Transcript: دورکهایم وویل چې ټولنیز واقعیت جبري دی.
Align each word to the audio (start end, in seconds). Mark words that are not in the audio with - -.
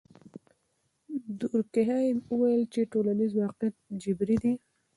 دورکهایم 1.41 2.17
وویل 2.31 2.63
چې 2.73 2.89
ټولنیز 2.91 3.31
واقعیت 3.41 3.75
جبري 4.03 4.37
دی. 4.43 4.53